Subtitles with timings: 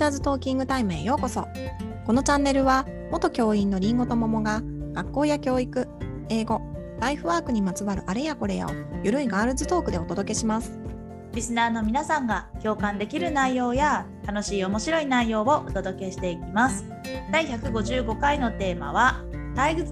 [0.00, 1.46] チャーズトーキングタイムへようこそ。
[2.06, 4.62] このチャンネルは元教員のりんごと桃が
[4.94, 5.88] 学校や教育
[6.30, 6.62] 英語
[7.00, 8.70] ライフワークにまつわるあれやこれやを
[9.04, 10.80] ゆるいガールズトークでお届けします。
[11.34, 16.86] リスナーの皆さんが共感できる内容や楽しい面白い内容をお届けしていきます。
[17.30, 19.22] 第155回のテーマは
[19.54, 19.84] 体育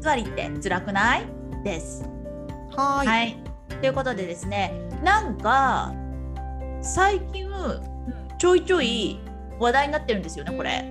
[0.00, 1.28] 座りって辛くない？
[1.62, 2.04] です。
[2.76, 3.36] はい。
[3.68, 5.94] ということでですねなんか
[6.82, 7.44] 最近
[8.36, 9.20] ちょいちょい
[9.58, 10.84] 話題になってるんですよねこれ。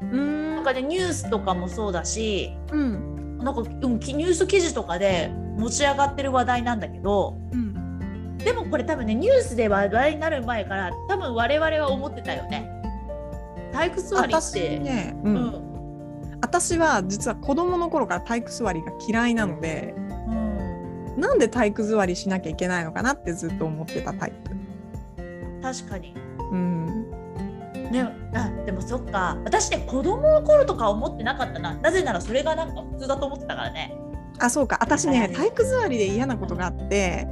[0.00, 0.54] うーん。
[0.56, 3.38] なんかねニュースとかもそうだしうん。
[3.38, 8.38] なんか、うん、きニュース記事とかで持ち上がってる話題なんだけどうん。
[8.38, 12.68] でもこれ多分ねニュースで話題になる前から多分我々は思ってたよね。
[13.72, 16.38] 体育座りっ私て、ね、う、うんん。
[16.42, 19.94] 私は実は子供の頃から体育座りが嫌いなので
[20.28, 24.50] うん、なんで体育座りしなきゃいけないのかなってずっと思ってたタイプ。
[25.62, 26.14] 確かに。
[26.50, 27.21] うん
[27.92, 28.08] ね。
[28.34, 29.38] あでもそっか。
[29.44, 31.74] 私ね子供の頃とか思ってなかったな。
[31.74, 33.94] なぜならそれがなんか普通だと思ってたからね。
[34.38, 34.78] あそうか。
[34.80, 37.28] 私ね体育座りで嫌なことがあって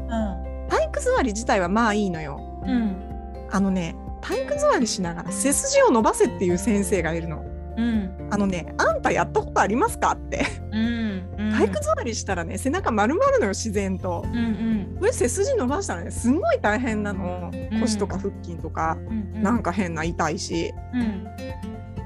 [0.68, 2.38] 体育座り自体はまあいいのよ。
[2.64, 3.48] うんうん。
[3.50, 7.42] あのね体育座りしながら背筋を伸ばせっていう先生がいるの
[7.80, 8.28] うん。
[8.30, 10.46] あのねあんたやったことありますかって。
[10.70, 11.22] うん。
[11.38, 11.52] うん。
[11.52, 14.24] 体育座りしたらね背中丸まるのよ自然と。
[14.26, 14.96] うんうん。
[14.98, 17.50] これ背筋伸ばしたらねすんごい大変なの。
[17.52, 17.80] うん。
[17.80, 20.72] 腰とか腹筋とか、うんなんか変な痛いし。
[20.92, 21.26] うん。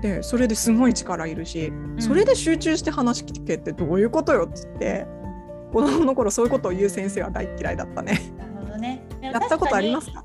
[0.00, 2.00] でそれですごい力いるし、うん。
[2.00, 5.06] それで集中して話聞けってどういうことよっつって
[5.72, 8.20] 子供の頃そういうことを言う先生は大嫌いだったね。
[8.38, 9.02] なるほどね。
[9.20, 10.23] やったことありますか？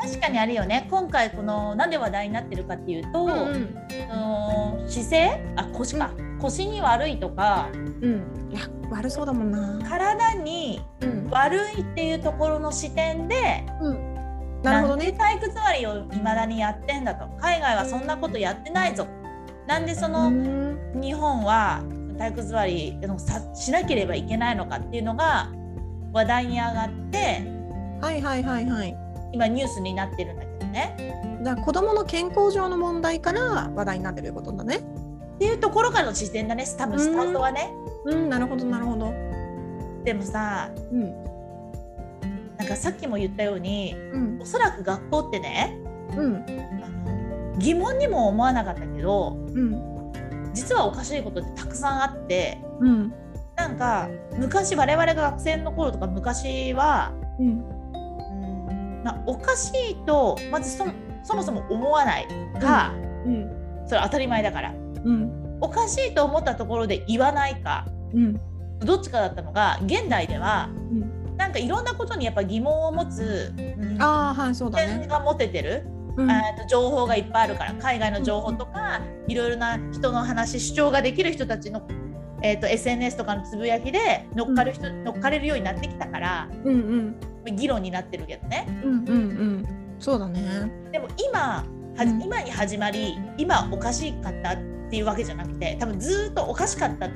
[0.00, 0.86] 確かにあるよね。
[0.90, 3.76] 今回このなんで話題になってるかっていうと、うん
[4.10, 5.54] その姿勢？
[5.56, 6.10] あ腰か、
[6.40, 9.88] 腰に悪いとかうん、いや悪そうだもんな。
[9.88, 13.64] 体にうん、悪いっていうところの視点で
[14.62, 15.12] なるほどね。
[15.12, 17.28] 体育座りを未だにやってんだと。
[17.40, 19.06] 海外はそんなことやってないぞ。
[19.66, 21.00] なんでその、うん。
[21.00, 21.82] 日本は
[22.18, 25.50] 体育座りのさしなければいけないのかっていうのが
[26.12, 27.42] 話題に上がって
[28.00, 29.01] はいはいはいはい。
[29.32, 31.40] 今ニュースになってるんだけどね。
[31.42, 34.76] じゃあ子供の健康上の問題から話題になってることだね。
[34.76, 36.64] っていうところからの視点だね。
[36.78, 37.72] 多分スタートはね。
[38.04, 39.12] うん、なるほどなるほど。
[40.04, 41.24] でもさうん。
[42.58, 44.38] なんかさっきも言ったようにうん。
[44.40, 45.78] おそらく学校ってね
[46.16, 46.36] うん。
[46.36, 50.12] あの疑問にも思わなかったけどうん。
[50.54, 53.14] 実はおかしいことってたくさんあってうん。
[53.56, 57.71] なんか昔我々が学生の頃とか昔は、うん
[59.02, 60.86] うんまあ、おかしいとまずそ
[61.24, 62.26] そもそも思わない
[62.60, 62.92] か、
[63.26, 63.50] うん。
[63.86, 64.74] それ当たり前だから。
[65.04, 65.58] うん。
[65.60, 67.86] おかしいと思ったところで言わないか。
[68.12, 68.40] うん。
[68.80, 71.36] どっちかだったのが現代ではうん。
[71.36, 74.98] なんかいろんなことにやっぱ疑問を持つ、うんああはいそうだね。
[75.00, 75.84] 点が持ててる、
[76.16, 76.28] うん。
[76.68, 77.74] 情報がいっぱいあるから。
[77.74, 81.86] 海外の情報とか、いろいろな人の話主張ができる人たちの、
[82.42, 86.48] えー、と SNS とかのつぶやきで乗っかる人、乗っかれるようになってきたから。
[86.64, 89.66] うんうん議論になってるけどねうんうんうん。
[89.98, 90.40] そうだね。
[90.92, 91.64] でも今は
[91.98, 94.58] うん今に始まり今おかしかったっ
[94.90, 97.10] ていうわけじゃなくて多分ずーっとおかしかったっ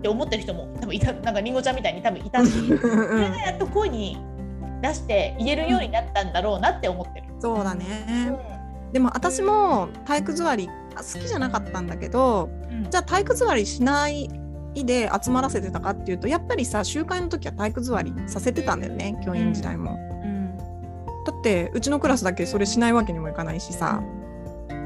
[0.00, 4.18] て思ってる人も多分いたなんかりんごちゃんみたいに多分いたしそれがやっと声に
[4.82, 7.26] 出して言えるようになったんだろうなって思ってる。
[7.40, 8.32] そうだね。
[8.92, 14.28] でも私も体育座りあ好きじゃなかったんだけどうんじゃあ体育座りしない
[14.74, 19.92] で集まらせてたかっていうとやっぱりさ集会の時は体育座りさせてたんだよね教員時代も。
[19.92, 20.56] うん。
[20.56, 24.02] だってうちのクラスだけそれしないわけにもいかないしさ。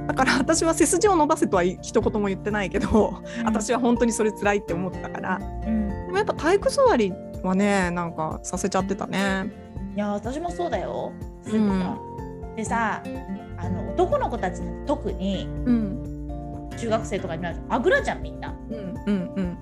[0.09, 5.39] だから私は背筋を伸ばせとは一言も言ってないけど私は本当にそれ辛いって思ってたから。
[5.39, 5.89] うん。
[5.89, 9.53] でもやっぱ体育座りはねなんかさせちゃってたね。
[9.95, 11.13] いや私もそうだよ。
[11.43, 11.61] すごい。
[11.81, 11.99] さ
[12.57, 13.03] でさ
[13.59, 16.17] あの男の子たち特にうん。
[16.77, 18.55] 中学生とかになるとあぐらじゃんみんな。
[18.71, 18.77] うん
[19.07, 19.59] うんうん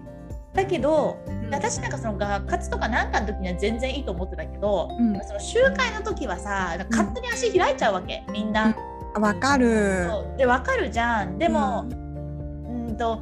[0.54, 8.75] だけどうん私なんかその学活とかなんかの時には全然いいと思ってたけど、うんその集会の時はさ勝手に足開いちゃうわけみんな。
[9.14, 10.06] わかる。
[10.08, 11.38] そうでわかるじゃん。
[11.38, 13.20] でも、うんと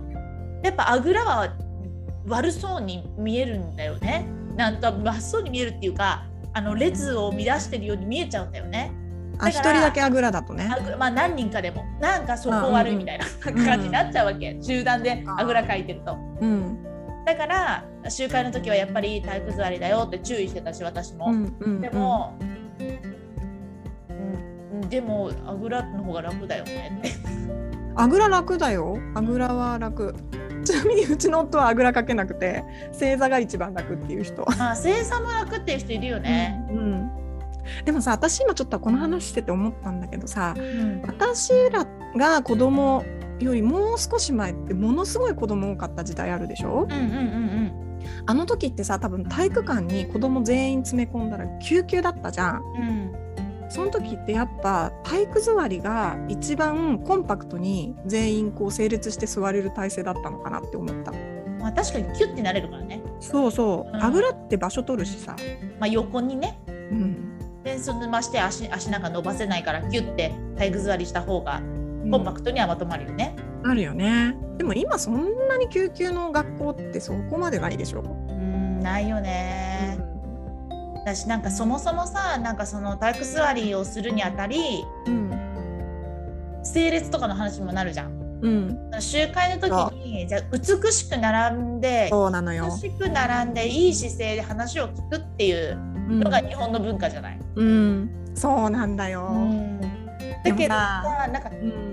[0.62, 1.55] やっぱあぐらは
[2.27, 4.27] 悪そうに見えるんだよね。
[4.56, 6.25] なんと悪そうに見えるっていうか
[6.55, 8.93] あの列を乱してるように見えちゃうんだよね。
[9.39, 10.71] あ一人だけあぐらだとね。
[10.99, 16.17] まあ何人かでもなんかそこ悪いみたいな感じになっちゃうわけ、集団であぐらかいてると。
[16.41, 16.92] うん
[17.25, 21.27] だから集会の時はやっぱり体育座りだよって注意してたし私も。
[21.31, 22.37] うんうんでも、
[24.73, 27.11] うん、でもあぐらの方が楽だよねって。
[27.95, 28.99] あぐら楽だよ。
[29.15, 30.15] あぐらは楽。
[30.65, 34.45] ちなみにうちの夫はあぐらかけなくて正座が一番楽っていう人。
[34.59, 36.65] まあ正座も楽っていう人いるよね。
[36.71, 37.23] うん。
[37.85, 41.87] でもさ私今ちょっとこの話してて思ったんだけどさうん私ら
[42.17, 43.05] が子供
[43.43, 46.85] よりもう少し前ってものすごい子供多かった時代あるでしょ？
[46.85, 47.73] うんうんうん
[48.27, 52.62] あの時ってさ多分体育館に子供全員詰め込んだら救急だったじゃん。
[52.77, 53.23] うんうん
[53.69, 61.11] その時ってやっぱ体育座りが一番コンパクトに全員こう整列して座れる体勢だったのかなって思った。
[61.59, 65.37] まあ確かにキュッてなれるからね、そうそう、うん油って場所取るしさ。
[65.81, 67.62] まあ、横にねうん。
[67.65, 71.62] でそのまして足足なんか伸ばせないからキュッて体育座りした方が
[72.11, 73.37] コンパクトにはまとまるよね。
[73.65, 74.35] あるよね。
[74.59, 78.01] でも今そんなに救急の学校ってそこまでないでしょ。
[78.29, 79.99] うんないよね。
[81.05, 85.31] 私なんかそもそもさなんかその体育座りをするにあたりうん。
[86.65, 88.39] 整列とかの話にもなるじゃん。
[88.41, 88.91] うん。
[89.01, 89.61] 集会の
[89.91, 92.89] 時にじゃあ美しく並んでそうなのよ美。
[92.89, 95.77] しく並んでいい姿勢で話を聞くっていう
[96.09, 97.39] うんのが日本の文化じゃない。
[97.57, 98.11] うん。
[98.35, 99.29] そうなんだよ。
[100.45, 101.92] だけどさなんかうん。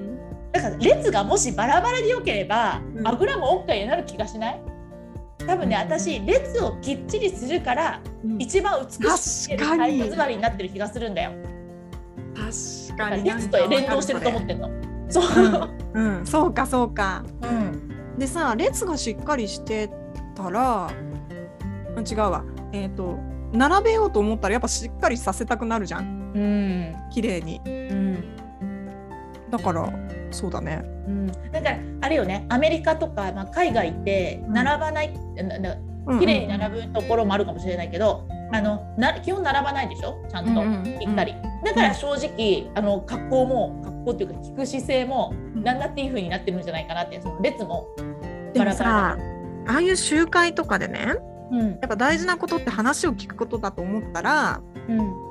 [0.53, 4.61] なんか列がもしバラバラでよければ、うんあぐらも OK になる気がしない？
[5.45, 11.31] 多分ね、うん私列をきっちりするからうん一番美しく見える確かに体育座りになってる気がするんだよ。
[12.35, 13.23] 確だかに。
[13.23, 14.69] 列と連動してると思ってんの。
[15.09, 15.69] そう。
[15.93, 17.23] うん、うん、そうかそうか。
[17.43, 18.17] うん。
[18.17, 19.89] でさ列がしっかりして
[20.35, 20.91] たら
[21.95, 22.43] うん違うわ
[22.73, 23.17] えっ、と
[23.53, 26.95] 並べようと思ったらやっぱしっかりさせたくなるじゃんうん。
[27.11, 28.35] 綺麗にうん。
[29.49, 29.89] だから
[30.31, 30.81] そうだね。
[31.07, 31.27] うん。
[31.27, 34.53] だからあれよね、アメリカとか、まあ、海外ってうん。
[34.53, 35.43] 並ばない、う
[36.15, 40.17] ん綺麗に並ぶところもあるかもしれないけど、あのな基本並ばないでしょ？
[40.27, 41.35] ちゃんと、ったり。
[41.63, 45.63] だから正直、あの格好も格好っていうか聞く姿勢もうん。
[45.63, 47.87] なんだっていう風になってるんじゃないかなってその列も
[48.55, 49.17] バラバさ
[49.67, 51.15] ああいう集会とかでね
[51.51, 51.69] うん。
[51.69, 55.28] やっぱ大事なことって話を聞くことだと思ったらうん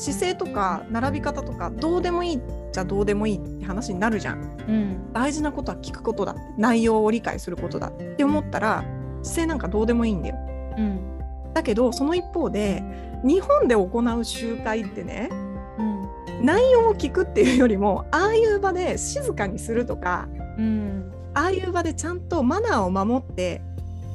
[0.00, 2.40] 姿勢とか並び方とかどうでもいい
[2.72, 4.40] じゃどうでもいいって話になるじゃん。
[4.66, 5.12] うん。
[5.12, 8.82] 大事なことは聞くことだって内容を理解することだって思ったら
[9.22, 10.36] 姿勢なんかどうでもいいんだよ。
[10.78, 11.52] うん。
[11.52, 12.82] だけどその一方で
[13.24, 15.28] 日本で行う集会ってね
[15.78, 16.46] うん。
[16.46, 21.12] 内容を聞くっていうよりもああいう場で静かにするとかうん。
[21.34, 23.60] ああいう場でちゃんとマナーを守って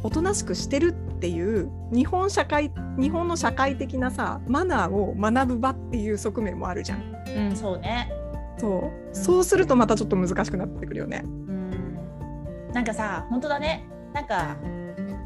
[0.02, 7.16] おとなしくしてるっていう日本社会日本の社会的なさマナーを学ぶ場っていう側面もあるじゃん。
[7.36, 8.12] うんそうね。
[8.58, 9.16] そう。
[9.16, 11.22] そうするとまたちょっと難しくなってくるよね。
[11.24, 12.72] うん。
[12.74, 13.88] なんかさ本当だね。
[14.14, 14.58] なんか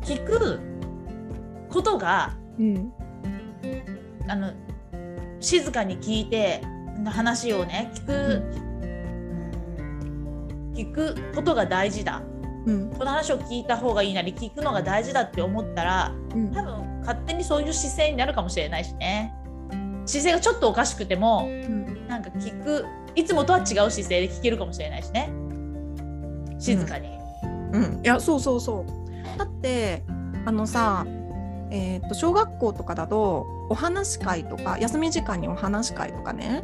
[0.04, 0.60] 聞く
[1.70, 2.94] ことがうん。
[4.28, 4.54] あの
[5.40, 6.62] 静かに聞いて
[7.06, 8.44] 話をね聞く、
[8.84, 10.74] うん。
[10.76, 12.22] 聞くことが大事だ
[12.70, 12.90] うん。
[12.92, 16.52] この話を聞いた方がいいなり聞くのが大事だって思ったらうん。
[16.52, 19.34] 多分勝手にそういう姿勢になるかもしれないしね。
[20.06, 22.08] 姿勢がちょっとおかしくてもうん。
[22.08, 22.86] なんか聞く
[23.16, 25.32] いつもとは違う姿勢で聞けるかもしれないしね。
[26.60, 27.10] 静かに。
[27.72, 29.38] うん、いやそうそうそう。
[29.38, 30.04] だって
[30.46, 31.06] あのさ、
[31.72, 36.64] えー、と小学校とかだとお話し会とか休み時間にお話し会とかね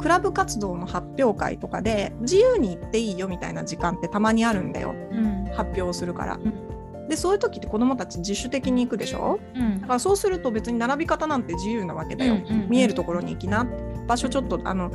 [0.00, 4.94] クラブ活動の発表会とかで自由に行っていいよみたいな時間ってたまにあるんだよ。
[5.12, 6.36] うん発表するから。
[6.36, 7.08] ん。
[7.08, 9.40] でそういう時って子どもたち自主的に行くでしょ？
[9.54, 9.80] うん。
[9.80, 12.34] だからそうすると別に並び方なんて自由なわけだよ。
[12.34, 12.68] うんうんうん。
[12.68, 13.66] 見えるところに行きな
[14.06, 14.92] 場所ちょっとあの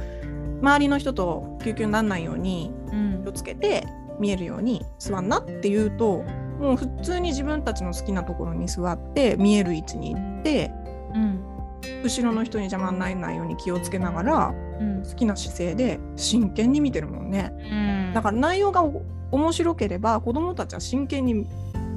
[0.61, 3.21] 周りの人と救急にならないようにうん。
[3.23, 3.85] 気をつけて
[4.19, 6.23] 見えるように座んなって言うと
[6.59, 10.71] もう普通に自分たちの好きなところに座って見える位置に行って
[11.13, 11.41] うん。
[12.01, 15.03] 後ろの人に邪魔にならないように気をつけながらうん。
[15.03, 17.51] 好きな姿勢で真剣に見てるもんね。
[17.57, 21.45] うんだから内容がお面白ければ子どもたちは真剣に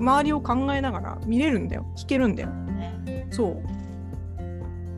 [0.01, 2.49] 周りを考えながら見れるんだよ聞けるんだよ。
[2.49, 3.63] ねそう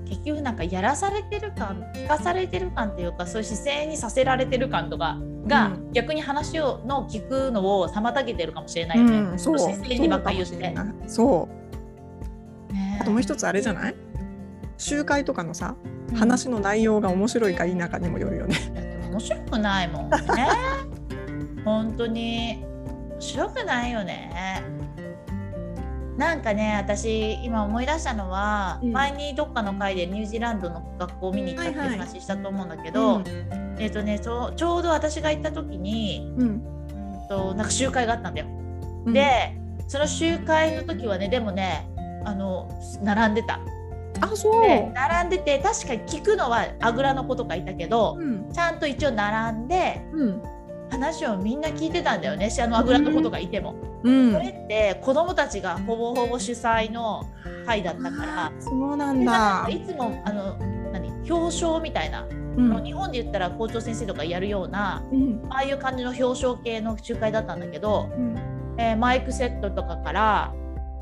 [0.09, 9.19] 結局なんかやらされてる感聞かされてる感っていうかそういう姿勢にさせられてる感とかが、うん逆に話をの聞くのを妨げてるかもしれないよね。
[9.19, 10.75] うん、そう姿勢にばっかり言って。
[11.07, 11.49] そ
[12.71, 13.95] うあともう一つあれじゃない？
[14.79, 15.77] 集会とかのさ
[16.09, 18.57] うん話の内容が面白いか否かにもよるよね。
[19.11, 20.17] 面白くないもんね。
[21.65, 22.65] 本当に。
[23.21, 24.31] 面白くないよね。
[26.17, 28.93] なんかね私今思い出したのは、うん。
[28.93, 33.25] 前にどっかの回でニュージーランドの学校を見に行ったって話したと思うんだけど、うん。
[33.79, 36.49] えっ、とねちょうど私が行った時に、うん。
[36.49, 36.81] うん
[37.29, 38.47] となんか集会があったんだよ。
[39.07, 39.13] うん。
[39.13, 41.89] でその集会の時はねでもね
[42.25, 42.69] あの
[43.03, 43.61] 並んでた。
[44.21, 48.53] あそう、で並んでて確かに聞くのはあぐらの子とかいたけど、うん。
[48.53, 50.43] ちゃんと一応並んでうん
[50.91, 53.75] 話をみんな聞いてたんだよねあのあぐらの子とかいても。
[54.03, 57.27] うんそれって子供たちがほぼほぼ主催の
[57.67, 58.53] 会だったから。
[58.59, 59.69] そうなんだか。
[59.71, 60.57] いつもあの
[60.93, 61.11] 何？
[61.31, 68.37] 表彰みたいな、うん日本で言ったら校長先生とかやるようなうんああいう感じの表彰系の集会だったんだけど、うん
[68.79, 70.55] えーマイクセットとかから、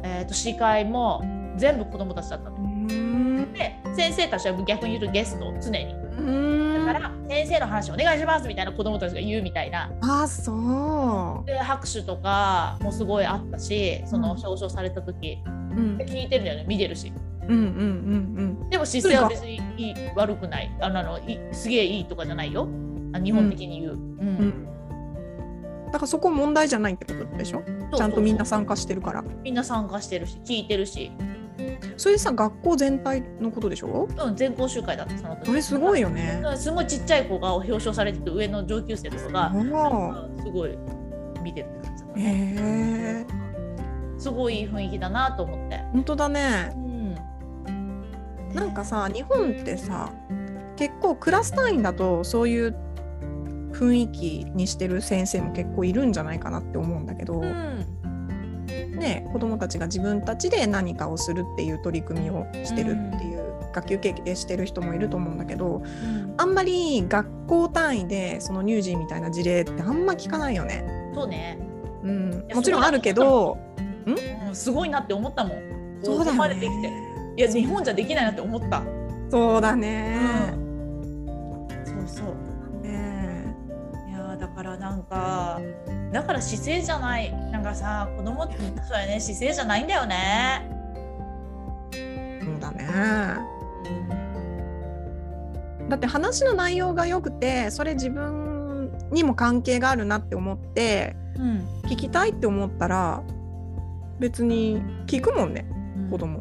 [0.03, 1.23] えー、と司会も
[1.57, 2.57] 全部子どもたちだったの。
[2.57, 5.95] うんで先生たちは逆に言うとゲスト常に。
[6.19, 6.87] うん。
[6.87, 9.91] だから先生の話お願いしますみたいな子どもたちが言うみたいな。
[10.03, 14.39] あそで拍手とかもすごいあったしそのうん。
[14.39, 15.97] 表彰された時、ううん。
[15.99, 17.13] 聞いてるんだよね見てるし。
[17.43, 17.65] うんうんう
[18.67, 20.71] んでも姿勢は別にいい悪くない。
[20.81, 22.69] あのいすげえいいとかじゃないよ。
[23.15, 23.93] あ日本的に言う。
[23.93, 24.01] うん。
[24.01, 24.27] うん。
[24.27, 24.69] うん
[25.89, 27.63] だからそこ問題じゃないってことでしょ？
[27.97, 29.25] ちゃんとみんな参加してるから。
[29.43, 31.11] みんな参加してるし聞いてるし、
[31.97, 34.09] それさ学校全体のことでしょ？
[34.17, 35.47] うん、全校集会だったその時。
[35.47, 36.41] それすごいよね。
[36.45, 39.53] うんすごいちっちゃい子が表彰されてて上の上級生とかが
[40.43, 40.79] すごい
[41.43, 42.21] 見てるって感じだった。
[42.21, 43.27] へね。
[44.17, 45.79] えすごいいい雰囲気だなと思って。
[45.93, 46.73] 本当だね。
[46.75, 47.15] うん、
[48.55, 50.13] なんかさ日本ってさ
[50.77, 52.77] 結構クラス単位だとそういう
[53.73, 57.98] 雰囲気にしてる先生も結構いるんじゃないかなって思うんだけど、うん
[58.99, 70.85] ね、子どもたちが自分たちで何かをするっていう取り組みをしてるっていう、学級経験してる人もいると思うんだけどうんあんまり学校単位でその乳児みたいな事例ってあんま聞かないよね。
[71.15, 71.59] そうね、
[72.03, 73.59] うんや、もちろんあるけど
[74.07, 75.59] うん、すごいなって思ったもん。
[76.03, 76.93] そうだよね。
[77.37, 78.83] いや日本じゃできないなって思った。
[79.31, 80.48] そうだね。
[84.59, 85.61] からなんか
[86.13, 88.57] だから姿勢じゃないなんかさ子供って
[88.89, 90.69] そうやね姿勢じゃないんだよね。
[91.93, 91.99] そ
[92.51, 93.39] うだね。
[95.89, 103.23] だって話の内容が良くてそれ自分にも関係があるなって思ってうん、聞きたいって思ったら
[104.19, 106.41] 別に聞くもんねうん子供。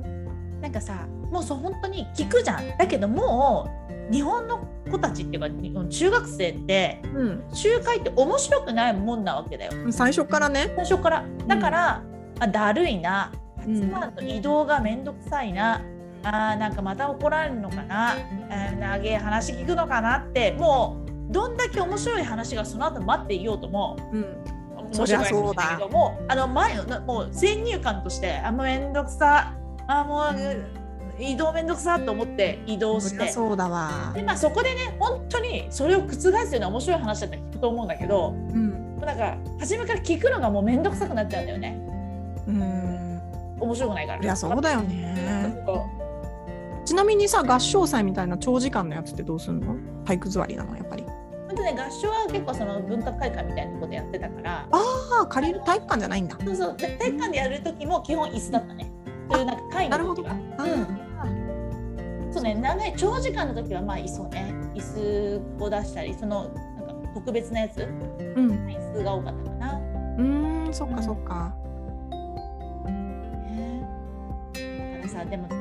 [0.59, 2.77] なんかさもうそう本当に聞くじゃん。
[2.77, 3.69] だけども
[4.09, 9.71] う日本の子たちっていうか中学生ってうん、集会って面白くないもんなわけだよ。
[9.91, 10.71] 最初からね。
[10.75, 11.25] 最初から。
[11.45, 12.01] だから、
[12.39, 13.31] あだるいな。
[13.65, 13.75] うん。
[13.75, 15.81] 集まると移動がめんどくさいな、
[16.23, 18.15] あーなんかまた怒られるのかな、
[18.49, 20.53] えー長い話聞くのかなって。
[20.53, 24.25] もうどんだけ面白い話がその後待っていようともうん、
[24.93, 29.53] 面白いかもしれないけどもあの前のもう先入観としてあもうめんどくさ。
[29.89, 30.33] あもう
[31.19, 33.29] 移動めんどくさと思って移動そして。
[33.29, 34.11] そうだわ。
[34.13, 34.21] で。
[34.23, 41.77] まあそこでね本当にそれを覆すような面白い話だったら聞くと思うんだけどうん、なんか初めから聞くのがもうめんどくさくなっちゃうんだよね。
[42.47, 43.21] うん、
[43.59, 44.19] 面白くないから。
[44.19, 45.63] そりゃそうだよね。
[46.85, 49.75] ちなみにさ合唱祭みたいな長時間のやつってどうすんの？
[50.05, 51.03] 体育座りなのやっぱり。
[51.47, 54.67] 本当ね合唱は結構その文化会館みたいなところでやってたから。
[54.71, 56.37] ああ借りる体育館じゃないんだ。
[56.45, 56.77] そうそう。
[56.77, 58.91] で体育館でやる時も基本椅子だったね。
[59.29, 60.31] そういうなんか会の時は。
[60.57, 61.06] あうんそう
[62.55, 64.81] ね長い長時間の時はまあいそうね椅
[65.59, 66.53] 子を出したりそのなん
[67.03, 67.77] か特別なやつ？
[67.79, 67.85] う
[68.41, 69.79] ん、椅子が多かったかな、
[70.17, 71.55] うーん、そっかそっか。
[73.45, 73.81] ね、
[74.53, 74.59] だ
[74.99, 75.55] からさでもさ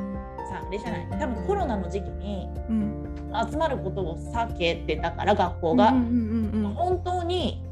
[0.67, 1.07] あれじゃない？
[1.19, 7.63] 多分コロナの時期にうん、集まることを避けてたから学校が、本当に。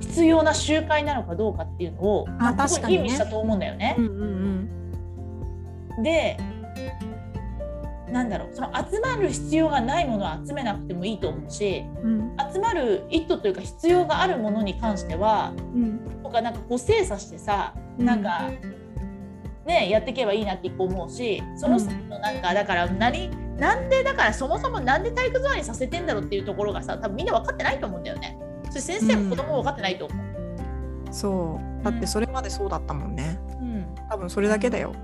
[0.00, 3.94] 必要な集会なのかどうかっていうのをあまあすごい確かにね吟味したと思うんだよね。
[3.98, 4.68] うんうん
[5.96, 6.02] うん。
[6.02, 6.36] で
[8.12, 12.36] なんだろうその集まる必要がないものは集めなくてもいいと思うしうん。
[12.52, 16.00] 集まる意図というか必要があるものに関してはうん。
[16.22, 18.06] とかなんかこう精査してさうん。
[18.06, 18.50] なんか、
[19.66, 28.38] ねやっていけばいいなって一個思うしその先のなんかだから何なんでだからそもそもなんで体育座りさせてんだろうっていうところがさ多分みんな分かってないと思うんだよね。
[28.70, 31.12] それ先生も子供も分かってないと思う。
[31.12, 31.84] そう。
[31.84, 33.38] だってそれまでそうだったもんね。
[33.60, 33.86] うん。
[34.08, 34.94] 多分それだけだよ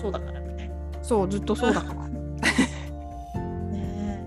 [0.00, 0.74] そうだからみたいな。
[1.02, 2.08] そうずっとそうだから。
[2.08, 2.20] ね
[3.74, 4.20] え。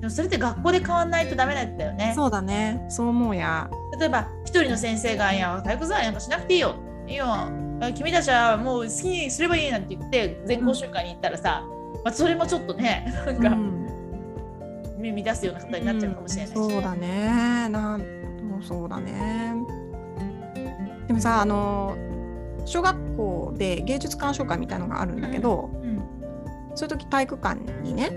[0.00, 2.12] でもそれって学校で変わんないとダメなんだよね。
[2.14, 2.84] そうだね。
[2.88, 3.70] そう思うや。
[3.98, 6.74] 例えば一人の先生が「いや体育座りなんかしなくていいよ」
[7.06, 7.26] 「いいよ。
[7.26, 7.50] あ
[7.94, 11.64] 君たちはもう好きにすればいい」なんて言って全校集会に行ったらさ、
[12.04, 13.84] まあ、それもちょっとねなんかうん。
[14.96, 17.68] 耳出すようなことになっちゃうかもしれないし、そうだね。
[17.68, 18.02] なん
[18.62, 19.54] そうだね。
[21.06, 21.94] でもさあの
[22.64, 25.94] 小学校で芸術鑑賞会みたいのがあるんだけど、うん
[26.76, 28.08] そういう時体育館にね、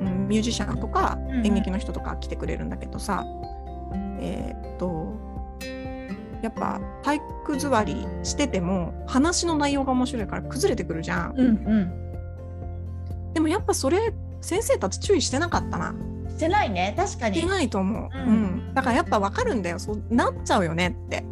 [0.00, 3.24] うん、ミュージシャンとかうんうん演劇の人とか来てくれるんだけどさ、
[4.20, 5.12] えーっと
[6.40, 11.34] やっぱ体育座りしてても話の内容が面白いから崩れてくるじゃん。
[11.36, 12.00] うんうん
[13.34, 15.94] でもやっぱそれ先生たち注意してなかったな。
[16.28, 18.16] してないね確かにして、ないと思う。
[18.16, 21.24] ううんんだからやっぱ分かるんだよそうなっちゃうよねって。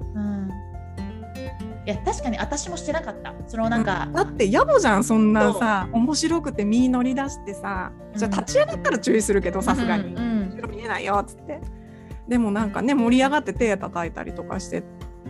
[1.89, 3.35] うん、いいや確かに私もしてなかった。
[3.47, 11.61] そのなんか、だって野暮じゃんそんなさ面白くて身乗り出してさじゃあ立ち上がったら注意するけどさすがに、うんうん後ろ見えないよっつって。
[12.27, 14.83] でもなんかね盛り上がって手叩いたりとかして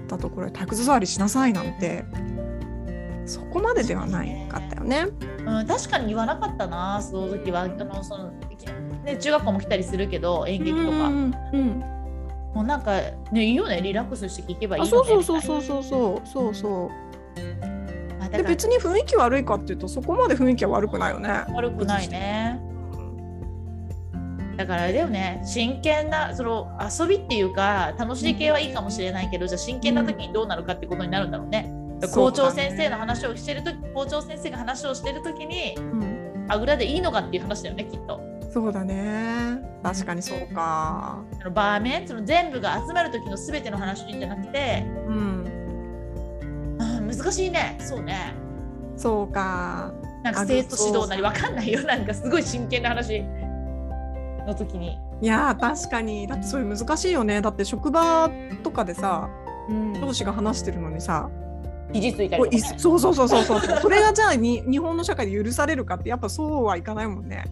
[0.09, 2.05] たところで体育座りしなさいなんて
[3.25, 5.07] そこまでではないかったよね。
[5.47, 7.63] うん、確かに言わなかったなその時は。
[7.63, 8.31] あのその、
[9.05, 11.98] ね、中学校も来たりするけど演劇とか、うんうん
[12.55, 13.01] もうなんか
[13.33, 17.09] ねいいよねリラックスして聞けばいいよねそうそうそうそうそうそうそう、
[18.31, 21.45] で別に雰囲気悪いかっていうとそこまで雰囲気は悪くないよね。
[21.55, 22.61] 悪くないね。
[24.57, 25.41] だからあれだよね。
[25.45, 31.71] 真剣なその遊びっていうか楽しい系はいいかもしれないけど、うん、じゃあ真剣な時にどうなるかってことになるんだろうね、
[32.03, 38.21] うん、校長先生の話をしてる時、ね、校長先生が話をしてる時に、うん、あぐらでいいのかっていう話だよねきっと。
[38.59, 39.61] そうだね。
[39.85, 41.23] 確かにそうか。
[41.39, 46.77] その場面その全部が集まる時の全ての話じゃなくて、うん。
[46.81, 47.79] うん、難しいね。
[47.81, 48.35] そうね。
[48.97, 49.93] そうか。
[50.25, 51.85] なんか生徒指導なりわかんないよ。
[51.85, 53.23] なんかすごい真剣な話。
[54.45, 54.99] の時に。
[55.21, 56.27] いやー確かに。
[56.27, 57.41] だってそれ難しいよね。
[57.41, 58.29] だって職場
[58.65, 59.31] とかでさ
[59.69, 61.31] 上司が話してるのにさ、
[61.93, 63.61] 肘ついたこういりとか、ね、そうそうそうそうそう。
[63.83, 67.45] それがじゃあに日本の社会で許されるかってやっぱそうはいかないもんね。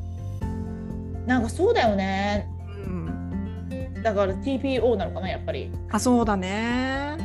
[1.26, 2.48] なんかそうだよね。
[2.86, 5.70] うん、だから TPO なのかなやっぱり。
[5.90, 7.16] あそうだね。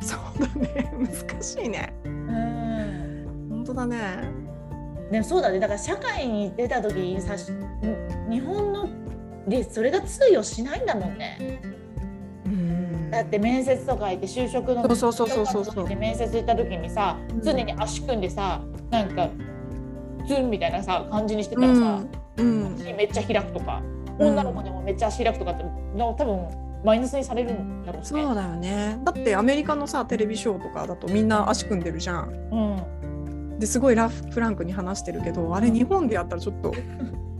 [0.00, 0.92] そうだね。
[0.98, 1.94] 難しいね。
[2.04, 3.46] うん。
[3.50, 3.98] 本当だね。
[5.10, 5.60] でもそうだね。
[5.60, 7.52] だから社会に出た時にさし
[8.28, 8.88] 日本の
[9.46, 11.60] でそれが通用しないんだもんね。
[12.46, 13.10] うん。
[13.10, 17.40] だって面接とか行って就職のそうそうそうそうそ面接行った時にさうん。
[17.42, 18.60] 常に足組んでさ
[18.90, 19.30] なんか
[20.26, 23.82] ズンみたいなさ感じにしてたらさ、うん、足めっちゃ開くとか、
[24.18, 24.28] うん。
[24.28, 25.64] 女の子でもめっちゃ足開くとかって
[25.96, 26.48] な多分
[26.84, 28.22] マイナスにされるんだろうしね。
[28.22, 28.98] そうだよね。
[29.04, 32.28] だってアメリカのさテレビショーとかだとみんな足組んでるじゃん。
[32.52, 33.58] うん。
[33.58, 36.74] ですごいラフフランクに話してるけどあれ日本でやったらちょっと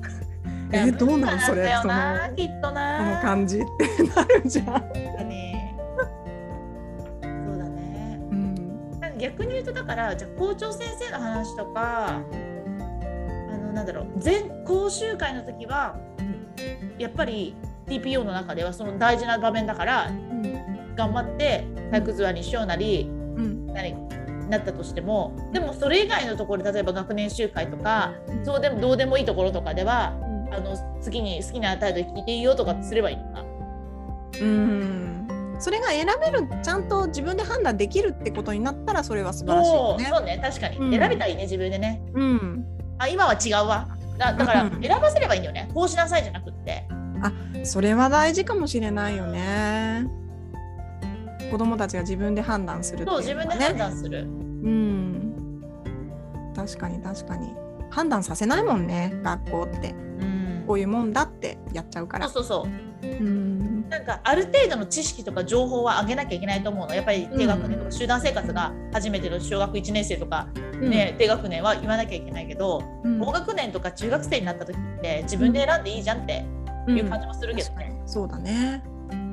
[0.72, 1.68] えどうなんそれ？
[1.82, 4.66] そのなきっとこなの感じってなるじゃん。
[4.66, 4.80] だ
[5.24, 5.76] ね
[7.22, 8.18] そうだね。
[8.30, 9.18] うん。
[9.18, 12.20] 逆に言うとだからじゃあ校長先生の話とか
[13.76, 14.06] なんだろう。
[14.16, 15.96] 全講習会の時は
[16.98, 17.54] やっぱり
[17.86, 20.10] TPO の中ではその大事な場面だから
[20.96, 23.66] 頑張って体育座りにしようなりうん。
[23.66, 23.94] 何
[24.48, 30.14] なったとしてもでもそれ以外のところで例えば学年集会とかそうでもどうでもいいところとかでは
[30.52, 33.30] あの次に好きな態度で聞いていいよとかすればいいのか。
[33.32, 33.44] な。
[34.40, 35.26] うん。
[35.58, 40.04] それが選べるちゃんと自分で判断できるってことになったらそれは素晴らしいよね。
[40.04, 40.40] そうね。
[40.40, 40.90] 確かに、うん。
[40.96, 42.02] 選びたいね自分でね。
[42.14, 42.64] うん、
[42.98, 46.88] あ今は違うわだだからうん選ばせればいいんだよねこうしなさいじゃなくって
[47.64, 50.06] それは大事かもしれないよね。
[51.50, 53.54] 子供たちが自分で判断するってそう自分で。
[53.54, 55.62] 判断する、うん。
[56.54, 57.52] 確かに確かに。
[57.90, 59.90] 判断させないもんね学校って。
[59.90, 59.92] う
[60.24, 62.28] んこういうもんだってやっちゃうから。
[62.28, 62.66] そうそう
[63.02, 63.55] そううん。
[63.88, 70.48] なんかある程度の知識とか情報は上げなきゃいけないと思うのやっぱり低学年とか集団生活が初めての小学1年生とか、
[70.80, 76.44] ね低学年は言わなきゃいけないけど、うん、高学年とか中学生になった時って自分で選んでいいじゃんって
[76.88, 78.82] うんいう感じもするけどね,、そうだね。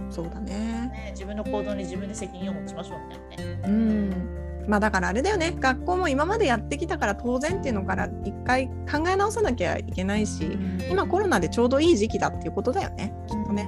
[0.10, 0.54] そうだね。
[0.94, 3.62] ね自分の行動に自分で責任を持ちましょうみたいなね。
[3.66, 4.44] うん。
[4.68, 10.58] まあだからあれだよね学校も今までやってきたから当然っていうのから一回考え直さなきゃいけないし
[10.90, 13.68] 今コロナでちょうどいい時期だっていうことだよねきっとね。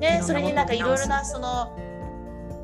[0.00, 1.76] ね、それになんかいろいろなその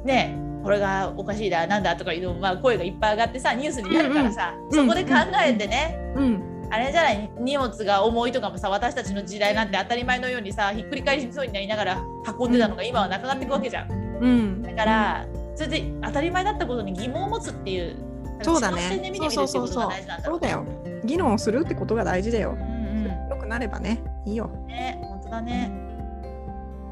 [0.05, 5.15] ねこれがおかしいだなんだとかいうの、まあ、声がいっぱい上がってさニュースになるからさ、うんうんそこで考
[5.45, 12.03] えてね、うんあれじゃない荷物が重いとかもさ私たちの時代なんて当たり前のようにさひっくり返しそうになりながら
[12.39, 13.91] 運んでたのが今はなくなっていくわけじゃん。
[13.91, 14.63] うん。
[14.63, 17.97] だからそれで当たり前だったことに疑問を持つっていう
[18.43, 19.11] そうだね見て。
[19.11, 20.65] みるってことが大事なんだろそうだよ。
[21.05, 22.57] 議論をするってことが大事だよ。
[22.57, 22.81] うん
[23.29, 24.49] 良くなればね、いいよ。
[24.53, 25.90] うん、ね本当だね。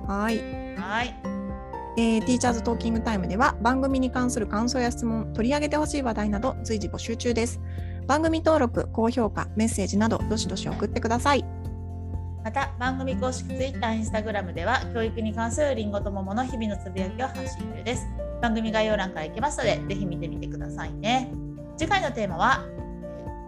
[0.09, 0.38] はい。
[0.77, 1.14] はい。
[1.99, 7.61] えー、ティーチャーズトーキングタイムでは番組に関する感想や質問、取り上げてほしい話題など随時募集中です。
[8.07, 11.44] 番組登録、高評価、メッセージなどどしどし送ってください。
[12.42, 18.07] また番組公式 Twitter、Instagram では教育に関するりんごと桃の日々のつぶやきを発信中です。
[18.40, 21.31] 番組概要欄から行けますので、ぜひ見てみてくださいね。
[21.77, 22.64] 次回のテーマは、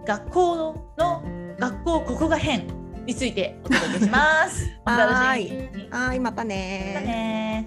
[0.06, 0.56] 学校
[0.98, 1.22] の
[1.58, 2.79] 学校ここが変
[3.10, 4.70] についてお届けします。
[4.86, 5.36] は
[6.14, 7.66] い、またまねたね